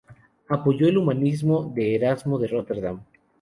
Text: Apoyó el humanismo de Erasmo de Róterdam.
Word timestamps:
Apoyó 0.49 0.87
el 0.87 0.97
humanismo 0.97 1.71
de 1.75 1.93
Erasmo 1.93 2.39
de 2.39 2.47
Róterdam. 2.47 3.05